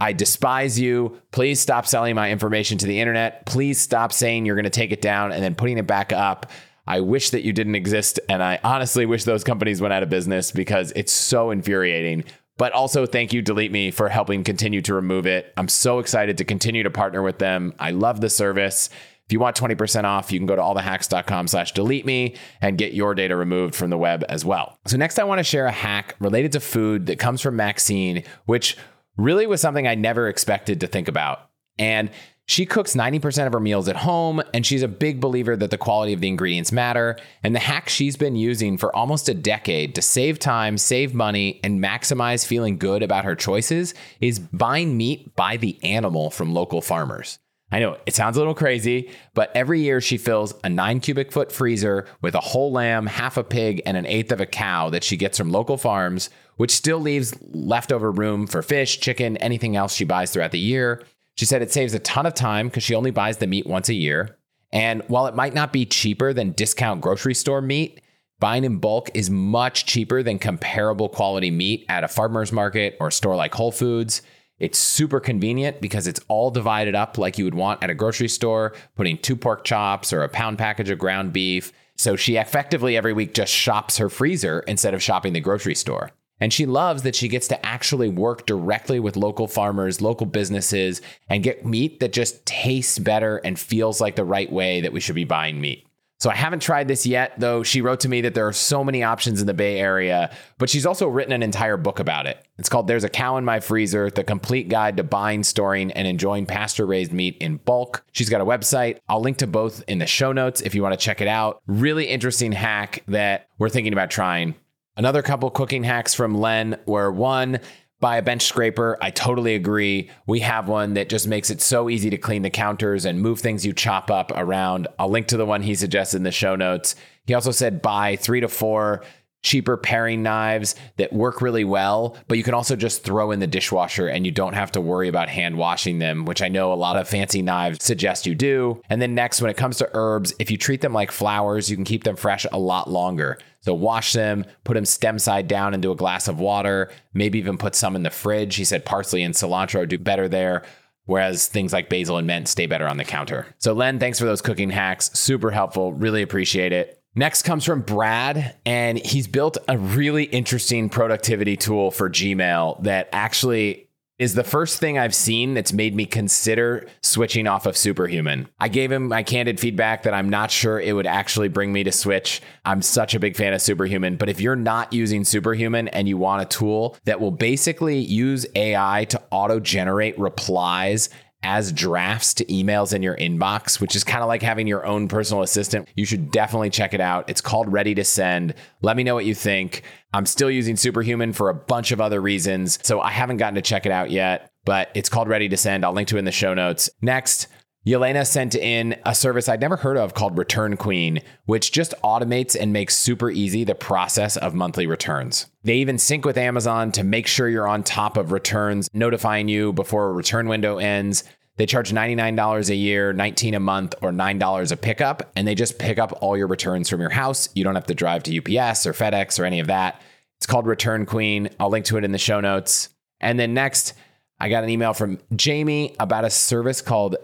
[0.00, 1.20] I despise you.
[1.32, 3.44] Please stop selling my information to the internet.
[3.44, 6.50] Please stop saying you're going to take it down and then putting it back up.
[6.86, 8.20] I wish that you didn't exist.
[8.28, 12.24] And I honestly wish those companies went out of business because it's so infuriating.
[12.56, 15.52] But also, thank you, Delete Me, for helping continue to remove it.
[15.56, 17.72] I'm so excited to continue to partner with them.
[17.78, 18.90] I love the service.
[19.30, 22.92] If you want 20% off, you can go to allthehacks.com slash delete me and get
[22.92, 24.76] your data removed from the web as well.
[24.86, 28.24] So next I want to share a hack related to food that comes from Maxine,
[28.46, 28.76] which
[29.16, 31.48] really was something I never expected to think about.
[31.78, 32.10] And
[32.50, 35.78] she cooks 90% of her meals at home, and she's a big believer that the
[35.78, 37.16] quality of the ingredients matter.
[37.44, 41.60] And the hack she's been using for almost a decade to save time, save money,
[41.62, 46.80] and maximize feeling good about her choices is buying meat by the animal from local
[46.80, 47.38] farmers.
[47.70, 51.30] I know it sounds a little crazy, but every year she fills a nine cubic
[51.30, 54.90] foot freezer with a whole lamb, half a pig, and an eighth of a cow
[54.90, 59.76] that she gets from local farms, which still leaves leftover room for fish, chicken, anything
[59.76, 61.04] else she buys throughout the year.
[61.40, 63.88] She said it saves a ton of time because she only buys the meat once
[63.88, 64.36] a year.
[64.74, 68.02] And while it might not be cheaper than discount grocery store meat,
[68.40, 73.10] buying in bulk is much cheaper than comparable quality meat at a farmer's market or
[73.10, 74.20] store like Whole Foods.
[74.58, 78.28] It's super convenient because it's all divided up like you would want at a grocery
[78.28, 81.72] store, putting two pork chops or a pound package of ground beef.
[81.96, 86.10] So she effectively every week just shops her freezer instead of shopping the grocery store.
[86.40, 91.02] And she loves that she gets to actually work directly with local farmers, local businesses,
[91.28, 95.00] and get meat that just tastes better and feels like the right way that we
[95.00, 95.86] should be buying meat.
[96.20, 98.84] So I haven't tried this yet, though she wrote to me that there are so
[98.84, 102.46] many options in the Bay Area, but she's also written an entire book about it.
[102.58, 106.06] It's called There's a Cow in My Freezer The Complete Guide to Buying, Storing, and
[106.06, 108.04] Enjoying Pasture Raised Meat in Bulk.
[108.12, 108.98] She's got a website.
[109.08, 111.62] I'll link to both in the show notes if you want to check it out.
[111.66, 114.56] Really interesting hack that we're thinking about trying.
[114.96, 117.60] Another couple cooking hacks from Len were one,
[118.00, 118.98] buy a bench scraper.
[119.00, 120.10] I totally agree.
[120.26, 123.40] We have one that just makes it so easy to clean the counters and move
[123.40, 124.88] things you chop up around.
[124.98, 126.96] I'll link to the one he suggested in the show notes.
[127.26, 129.04] He also said buy three to four
[129.42, 133.46] cheaper paring knives that work really well, but you can also just throw in the
[133.46, 136.74] dishwasher and you don't have to worry about hand washing them, which I know a
[136.74, 138.82] lot of fancy knives suggest you do.
[138.90, 141.76] And then next, when it comes to herbs, if you treat them like flowers, you
[141.76, 143.38] can keep them fresh a lot longer.
[143.62, 147.58] So wash them, put them stem side down into a glass of water, maybe even
[147.58, 148.56] put some in the fridge.
[148.56, 150.64] He said parsley and cilantro do better there.
[151.06, 153.46] Whereas things like basil and mint stay better on the counter.
[153.58, 155.10] So, Len, thanks for those cooking hacks.
[155.18, 155.92] Super helpful.
[155.92, 156.99] Really appreciate it.
[157.16, 163.08] Next comes from Brad, and he's built a really interesting productivity tool for Gmail that
[163.12, 163.88] actually
[164.20, 168.48] is the first thing I've seen that's made me consider switching off of Superhuman.
[168.60, 171.82] I gave him my candid feedback that I'm not sure it would actually bring me
[171.84, 172.42] to switch.
[172.66, 176.18] I'm such a big fan of Superhuman, but if you're not using Superhuman and you
[176.18, 181.08] want a tool that will basically use AI to auto generate replies
[181.42, 185.08] as drafts to emails in your inbox, which is kind of like having your own
[185.08, 185.88] personal assistant.
[185.94, 187.28] You should definitely check it out.
[187.30, 188.54] It's called Ready to Send.
[188.82, 189.82] Let me know what you think.
[190.12, 193.62] I'm still using Superhuman for a bunch of other reasons, so I haven't gotten to
[193.62, 195.84] check it out yet, but it's called Ready to Send.
[195.84, 196.90] I'll link to it in the show notes.
[197.00, 197.46] Next,
[197.90, 202.56] Yelena sent in a service I'd never heard of called Return Queen, which just automates
[202.58, 205.46] and makes super easy the process of monthly returns.
[205.64, 209.72] They even sync with Amazon to make sure you're on top of returns, notifying you
[209.72, 211.24] before a return window ends.
[211.56, 215.80] They charge $99 a year, 19 a month, or $9 a pickup, and they just
[215.80, 217.48] pick up all your returns from your house.
[217.56, 220.00] You don't have to drive to UPS or FedEx or any of that.
[220.38, 221.48] It's called Return Queen.
[221.58, 222.88] I'll link to it in the show notes.
[223.20, 223.94] And then next,
[224.38, 227.16] I got an email from Jamie about a service called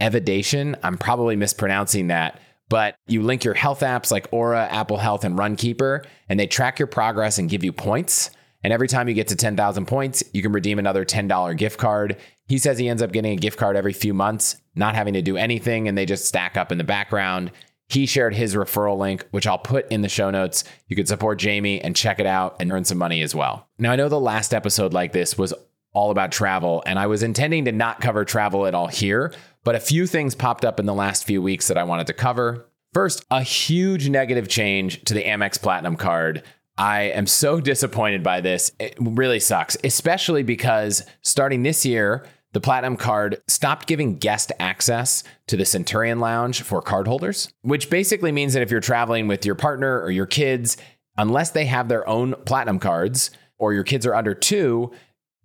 [0.00, 0.76] Evidation.
[0.82, 5.38] I'm probably mispronouncing that, but you link your health apps like Oura, Apple Health, and
[5.38, 8.30] Runkeeper, and they track your progress and give you points.
[8.62, 12.16] And every time you get to 10,000 points, you can redeem another $10 gift card.
[12.46, 15.22] He says he ends up getting a gift card every few months, not having to
[15.22, 17.52] do anything, and they just stack up in the background.
[17.88, 20.62] He shared his referral link, which I'll put in the show notes.
[20.88, 23.68] You can support Jamie and check it out and earn some money as well.
[23.78, 25.52] Now, I know the last episode like this was
[25.92, 29.32] all about travel, and I was intending to not cover travel at all here,
[29.64, 32.12] but a few things popped up in the last few weeks that I wanted to
[32.12, 32.66] cover.
[32.92, 36.42] First, a huge negative change to the Amex Platinum card.
[36.76, 38.72] I am so disappointed by this.
[38.80, 45.22] It really sucks, especially because starting this year, the Platinum card stopped giving guest access
[45.46, 49.54] to the Centurion Lounge for cardholders, which basically means that if you're traveling with your
[49.54, 50.76] partner or your kids,
[51.16, 54.90] unless they have their own platinum cards or your kids are under two,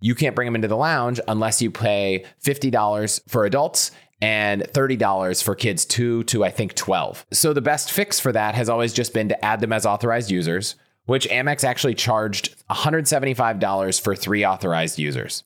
[0.00, 5.42] you can't bring them into the lounge unless you pay $50 for adults and $30
[5.42, 7.26] for kids 2 to I think 12.
[7.32, 10.30] So the best fix for that has always just been to add them as authorized
[10.30, 15.44] users, which Amex actually charged $175 for 3 authorized users.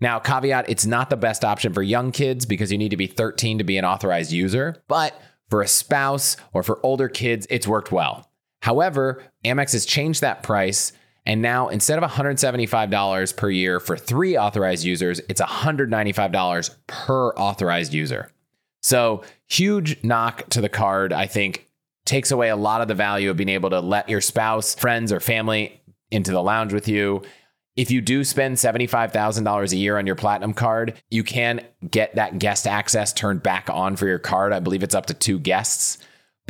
[0.00, 3.06] Now, caveat, it's not the best option for young kids because you need to be
[3.06, 7.68] 13 to be an authorized user, but for a spouse or for older kids, it's
[7.68, 8.30] worked well.
[8.62, 10.92] However, Amex has changed that price
[11.26, 17.92] and now instead of $175 per year for three authorized users, it's $195 per authorized
[17.92, 18.30] user.
[18.82, 21.68] So, huge knock to the card, I think,
[22.06, 25.12] takes away a lot of the value of being able to let your spouse, friends,
[25.12, 27.22] or family into the lounge with you.
[27.76, 32.38] If you do spend $75,000 a year on your platinum card, you can get that
[32.38, 34.52] guest access turned back on for your card.
[34.52, 35.98] I believe it's up to two guests.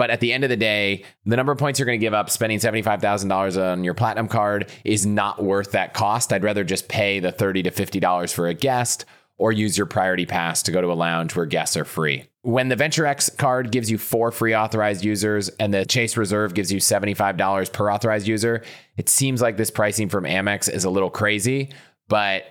[0.01, 2.15] But at the end of the day, the number of points you're going to give
[2.15, 6.33] up spending $75,000 on your platinum card is not worth that cost.
[6.33, 9.05] I'd rather just pay the 30 to $50 for a guest
[9.37, 12.25] or use your priority pass to go to a lounge where guests are free.
[12.41, 16.55] When the Venture X card gives you four free authorized users and the Chase Reserve
[16.55, 18.65] gives you $75 per authorized user,
[18.97, 21.75] it seems like this pricing from Amex is a little crazy,
[22.09, 22.47] but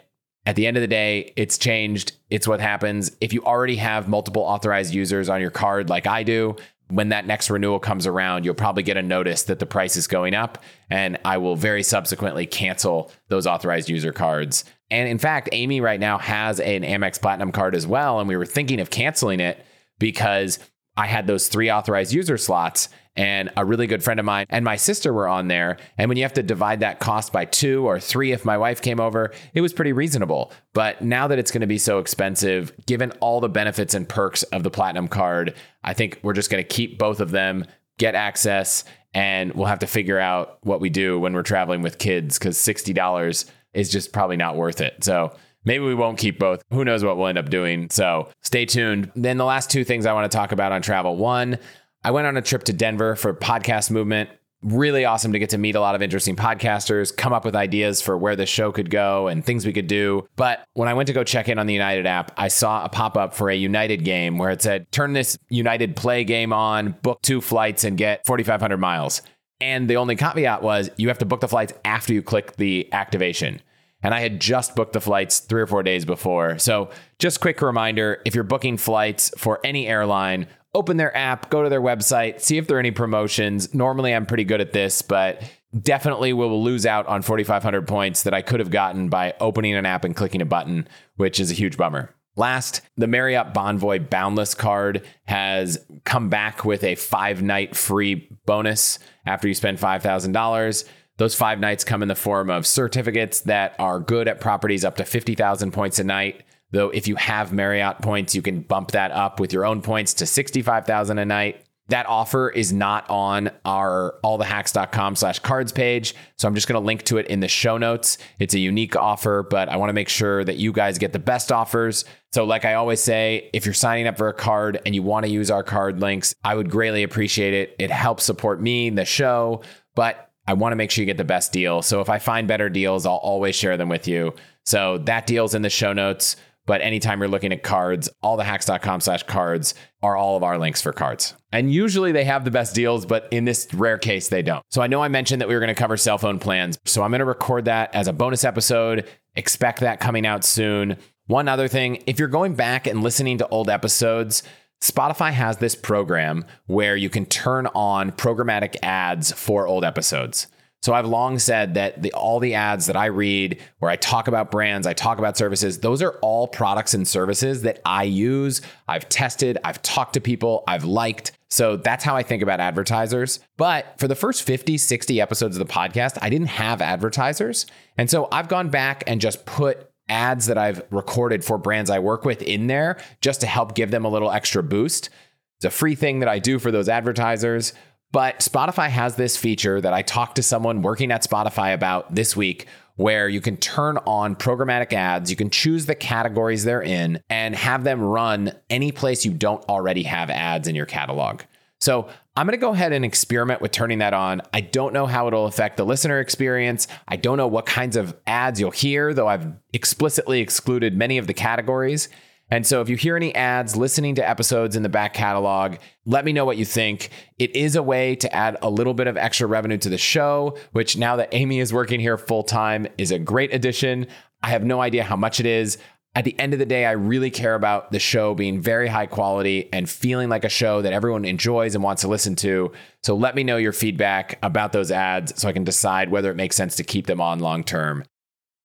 [0.46, 2.14] at the end of the day, it's changed.
[2.30, 3.12] It's what happens.
[3.22, 6.56] If you already have multiple authorized users on your card, like I do,
[6.90, 10.08] when that next renewal comes around, you'll probably get a notice that the price is
[10.08, 14.66] going up, and I will very subsequently cancel those authorized user cards.
[14.92, 18.36] And in fact, Amy right now has an Amex Platinum card as well, and we
[18.36, 19.64] were thinking of canceling it
[20.00, 20.58] because
[21.00, 24.66] I had those three authorized user slots and a really good friend of mine and
[24.66, 25.78] my sister were on there.
[25.98, 28.82] And when you have to divide that cost by two or three, if my wife
[28.82, 30.52] came over, it was pretty reasonable.
[30.74, 34.44] But now that it's going to be so expensive, given all the benefits and perks
[34.44, 37.66] of the Platinum card, I think we're just going to keep both of them,
[37.98, 38.84] get access,
[39.14, 42.58] and we'll have to figure out what we do when we're traveling with kids because
[42.58, 45.02] $60 is just probably not worth it.
[45.06, 45.34] So,
[45.66, 46.64] Maybe we won't keep both.
[46.72, 47.90] Who knows what we'll end up doing.
[47.90, 49.12] So stay tuned.
[49.16, 51.16] Then the last two things I want to talk about on travel.
[51.16, 51.60] One,
[52.04, 54.30] I went on a trip to Denver for podcast movement.
[54.62, 58.02] Really awesome to get to meet a lot of interesting podcasters, come up with ideas
[58.02, 60.28] for where the show could go and things we could do.
[60.36, 62.90] But when I went to go check in on the United app, I saw a
[62.90, 66.92] pop up for a United game where it said, turn this United play game on,
[67.04, 69.22] book two flights, and get 4,500 miles.
[69.62, 72.88] And the only caveat was you have to book the flights after you click the
[72.92, 73.62] activation.
[74.02, 76.58] And I had just booked the flights three or four days before.
[76.58, 81.64] So, just quick reminder if you're booking flights for any airline, open their app, go
[81.64, 83.74] to their website, see if there are any promotions.
[83.74, 85.42] Normally, I'm pretty good at this, but
[85.78, 89.86] definitely will lose out on 4,500 points that I could have gotten by opening an
[89.86, 90.88] app and clicking a button,
[91.18, 92.14] which is a huge bummer.
[92.36, 98.98] Last, the Marriott Bonvoy Boundless card has come back with a five night free bonus
[99.26, 100.86] after you spend $5,000.
[101.20, 104.96] Those five nights come in the form of certificates that are good at properties up
[104.96, 106.44] to 50,000 points a night.
[106.72, 110.14] Though if you have Marriott points, you can bump that up with your own points
[110.16, 111.66] to 65,000 a night.
[111.90, 116.16] That offer is not on our allthehacks.com slash cards page.
[116.38, 118.18] So I'm just going to link to it in the show notes.
[118.38, 121.20] It's a unique offer, but I want to make sure that you guys get the
[121.20, 122.06] best offers.
[122.32, 125.26] So, like I always say, if you're signing up for a card and you want
[125.26, 127.76] to use our card links, I would greatly appreciate it.
[127.78, 129.64] It helps support me, and the show,
[129.96, 131.84] but I want to make sure you get the best deal.
[131.84, 134.34] So, if I find better deals, I'll always share them with you.
[134.66, 136.38] So, that deal's in the show notes.
[136.66, 140.92] But anytime you're looking at cards, allthehacks.com slash cards are all of our links for
[140.92, 141.36] cards.
[141.52, 144.64] And usually they have the best deals, but in this rare case, they don't.
[144.70, 146.80] So I know I mentioned that we were going to cover cell phone plans.
[146.86, 149.08] So I'm going to record that as a bonus episode.
[149.36, 150.98] Expect that coming out soon.
[151.26, 154.44] One other thing if you're going back and listening to old episodes,
[154.82, 160.48] Spotify has this program where you can turn on programmatic ads for old episodes.
[160.82, 164.30] So I've long said that the, all the ads that I read, where I talk
[164.30, 168.62] about brands, I talk about services, those are all products and services that I use.
[168.88, 171.34] I've tested, I've talked to people, I've liked.
[171.50, 173.42] So that's how I think about advertisers.
[173.58, 177.66] But for the first 50, 60 episodes of the podcast, I didn't have advertisers.
[177.98, 182.00] And so I've gone back and just put ads that I've recorded for brands I
[182.00, 185.10] work with in there just to help give them a little extra boost.
[185.58, 187.74] It's a free thing that I do for those advertisers.
[188.12, 192.36] But Spotify has this feature that I talked to someone working at Spotify about this
[192.36, 197.22] week where you can turn on programmatic ads, you can choose the categories they're in,
[197.30, 201.42] and have them run any place you don't already have ads in your catalog.
[201.80, 204.42] So I'm going to go ahead and experiment with turning that on.
[204.54, 206.88] I don't know how it'll affect the listener experience.
[207.08, 211.28] I don't know what kinds of ads you'll hear, though I've explicitly excluded many of
[211.28, 212.10] the categories.
[212.52, 215.76] And so if you hear any ads listening to episodes in the back catalog,
[216.06, 217.10] let me know what you think.
[217.38, 220.58] It is a way to add a little bit of extra revenue to the show,
[220.72, 224.08] which now that Amy is working here full time is a great addition.
[224.42, 225.78] I have no idea how much it is.
[226.20, 229.06] At the end of the day, I really care about the show being very high
[229.06, 232.74] quality and feeling like a show that everyone enjoys and wants to listen to.
[233.04, 236.36] So let me know your feedback about those ads so I can decide whether it
[236.36, 238.04] makes sense to keep them on long term.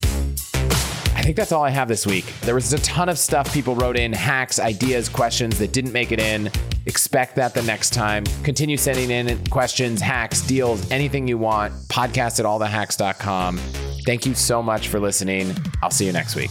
[0.02, 2.24] I think that's all I have this week.
[2.40, 6.10] There was a ton of stuff people wrote in hacks, ideas, questions that didn't make
[6.10, 6.50] it in.
[6.86, 8.24] Expect that the next time.
[8.42, 11.72] Continue sending in questions, hacks, deals, anything you want.
[11.86, 13.58] Podcast at allthehacks.com.
[14.04, 15.54] Thank you so much for listening.
[15.84, 16.50] I'll see you next week.